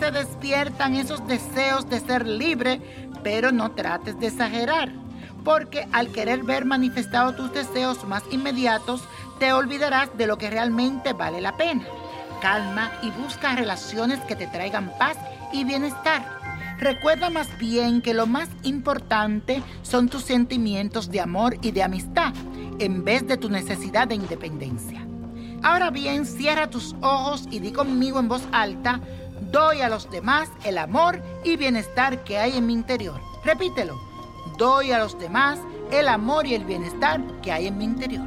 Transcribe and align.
se 0.00 0.10
despiertan 0.10 0.94
esos 0.94 1.26
deseos 1.26 1.88
de 1.88 2.00
ser 2.00 2.26
libre, 2.26 2.80
pero 3.22 3.52
no 3.52 3.72
trates 3.72 4.18
de 4.18 4.28
exagerar, 4.28 4.90
porque 5.44 5.86
al 5.92 6.10
querer 6.10 6.42
ver 6.42 6.64
manifestados 6.64 7.36
tus 7.36 7.52
deseos 7.52 8.04
más 8.04 8.22
inmediatos, 8.30 9.02
te 9.38 9.52
olvidarás 9.52 10.16
de 10.16 10.26
lo 10.26 10.38
que 10.38 10.48
realmente 10.48 11.12
vale 11.12 11.40
la 11.40 11.56
pena. 11.56 11.84
Calma 12.40 12.90
y 13.02 13.10
busca 13.10 13.54
relaciones 13.54 14.20
que 14.20 14.36
te 14.36 14.46
traigan 14.46 14.90
paz 14.98 15.18
y 15.52 15.64
bienestar. 15.64 16.24
Recuerda 16.78 17.28
más 17.28 17.58
bien 17.58 18.00
que 18.00 18.14
lo 18.14 18.26
más 18.26 18.48
importante 18.62 19.62
son 19.82 20.08
tus 20.08 20.22
sentimientos 20.22 21.10
de 21.10 21.20
amor 21.20 21.58
y 21.60 21.72
de 21.72 21.82
amistad, 21.82 22.32
en 22.78 23.04
vez 23.04 23.26
de 23.26 23.36
tu 23.36 23.50
necesidad 23.50 24.08
de 24.08 24.14
independencia. 24.14 25.09
Ahora 25.62 25.90
bien, 25.90 26.24
cierra 26.24 26.70
tus 26.70 26.94
ojos 27.02 27.46
y 27.50 27.58
di 27.58 27.70
conmigo 27.70 28.18
en 28.18 28.28
voz 28.28 28.42
alta, 28.50 29.00
doy 29.50 29.82
a 29.82 29.90
los 29.90 30.10
demás 30.10 30.48
el 30.64 30.78
amor 30.78 31.22
y 31.44 31.56
bienestar 31.56 32.24
que 32.24 32.38
hay 32.38 32.56
en 32.56 32.66
mi 32.66 32.72
interior. 32.72 33.20
Repítelo, 33.44 34.00
doy 34.56 34.92
a 34.92 34.98
los 34.98 35.18
demás 35.18 35.58
el 35.90 36.08
amor 36.08 36.46
y 36.46 36.54
el 36.54 36.64
bienestar 36.64 37.20
que 37.42 37.52
hay 37.52 37.66
en 37.66 37.76
mi 37.76 37.84
interior. 37.84 38.26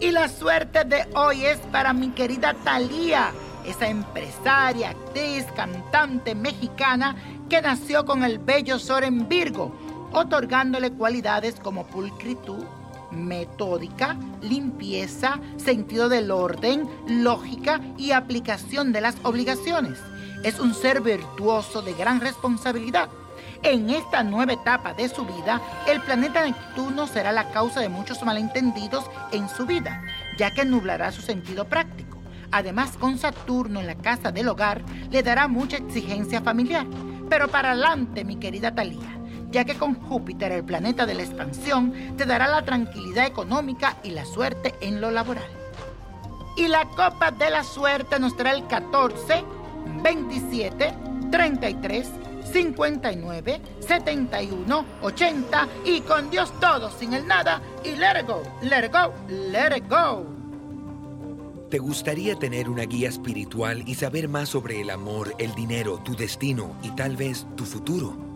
Y 0.00 0.12
la 0.12 0.28
suerte 0.28 0.84
de 0.84 1.04
hoy 1.16 1.46
es 1.46 1.58
para 1.72 1.92
mi 1.92 2.10
querida 2.10 2.54
Thalía, 2.62 3.32
esa 3.64 3.88
empresaria, 3.88 4.90
actriz, 4.90 5.46
cantante 5.56 6.36
mexicana 6.36 7.16
que 7.48 7.60
nació 7.60 8.04
con 8.04 8.22
el 8.22 8.38
bello 8.38 8.78
sol 8.78 9.02
en 9.02 9.28
Virgo, 9.28 9.74
otorgándole 10.12 10.92
cualidades 10.92 11.56
como 11.56 11.86
pulcritud, 11.86 12.64
metódica, 13.14 14.16
limpieza, 14.42 15.38
sentido 15.56 16.08
del 16.08 16.30
orden, 16.30 16.88
lógica 17.08 17.80
y 17.96 18.12
aplicación 18.12 18.92
de 18.92 19.00
las 19.00 19.16
obligaciones. 19.22 19.98
Es 20.42 20.60
un 20.60 20.74
ser 20.74 21.00
virtuoso 21.00 21.82
de 21.82 21.94
gran 21.94 22.20
responsabilidad. 22.20 23.08
En 23.62 23.88
esta 23.88 24.22
nueva 24.22 24.52
etapa 24.52 24.92
de 24.92 25.08
su 25.08 25.24
vida, 25.24 25.60
el 25.88 26.00
planeta 26.02 26.44
Neptuno 26.44 27.06
será 27.06 27.32
la 27.32 27.50
causa 27.50 27.80
de 27.80 27.88
muchos 27.88 28.22
malentendidos 28.22 29.04
en 29.32 29.48
su 29.48 29.64
vida, 29.64 30.02
ya 30.36 30.52
que 30.52 30.64
nublará 30.64 31.12
su 31.12 31.22
sentido 31.22 31.64
práctico. 31.64 32.18
Además, 32.50 32.96
con 32.98 33.18
Saturno 33.18 33.80
en 33.80 33.86
la 33.86 33.94
casa 33.94 34.30
del 34.30 34.48
hogar, 34.48 34.82
le 35.10 35.22
dará 35.22 35.48
mucha 35.48 35.78
exigencia 35.78 36.42
familiar. 36.42 36.86
Pero 37.30 37.48
para 37.48 37.72
adelante, 37.72 38.24
mi 38.24 38.36
querida 38.36 38.74
Talía 38.74 39.23
ya 39.54 39.64
que 39.64 39.76
con 39.76 39.94
Júpiter, 39.94 40.50
el 40.50 40.64
planeta 40.64 41.06
de 41.06 41.14
la 41.14 41.22
expansión, 41.22 41.94
te 42.16 42.26
dará 42.26 42.48
la 42.48 42.64
tranquilidad 42.64 43.24
económica 43.24 43.98
y 44.02 44.10
la 44.10 44.24
suerte 44.24 44.74
en 44.80 45.00
lo 45.00 45.12
laboral. 45.12 45.48
Y 46.56 46.66
la 46.66 46.84
copa 46.88 47.30
de 47.30 47.50
la 47.50 47.62
suerte 47.62 48.18
nos 48.18 48.36
trae 48.36 48.56
el 48.56 48.66
14, 48.66 49.44
27, 50.02 50.94
33, 51.30 52.10
59, 52.52 53.60
71, 53.78 54.84
80 55.02 55.68
y 55.84 56.00
con 56.00 56.30
Dios 56.30 56.52
todo, 56.58 56.90
sin 56.90 57.12
el 57.14 57.24
nada 57.24 57.62
y 57.84 57.92
let 57.92 58.22
it 58.22 58.26
go, 58.26 58.42
let 58.60 58.86
it 58.86 58.92
go, 58.92 59.14
let 59.28 59.76
it 59.76 59.88
go. 59.88 60.26
¿Te 61.70 61.78
gustaría 61.78 62.34
tener 62.34 62.68
una 62.68 62.82
guía 62.82 63.08
espiritual 63.08 63.84
y 63.86 63.94
saber 63.94 64.28
más 64.28 64.48
sobre 64.48 64.80
el 64.80 64.90
amor, 64.90 65.32
el 65.38 65.54
dinero, 65.54 66.00
tu 66.04 66.16
destino 66.16 66.76
y 66.82 66.90
tal 66.90 67.16
vez 67.16 67.46
tu 67.54 67.64
futuro? 67.64 68.33